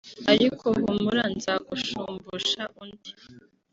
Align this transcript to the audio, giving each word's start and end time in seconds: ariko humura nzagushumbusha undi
ariko 0.31 0.65
humura 0.81 1.23
nzagushumbusha 1.35 2.63
undi 2.81 3.11